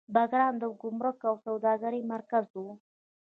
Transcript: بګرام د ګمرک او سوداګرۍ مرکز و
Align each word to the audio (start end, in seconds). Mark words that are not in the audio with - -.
بګرام 0.15 0.55
د 0.59 0.63
ګمرک 0.81 1.19
او 1.29 1.35
سوداګرۍ 1.45 2.01
مرکز 2.13 2.45
و 2.63 2.63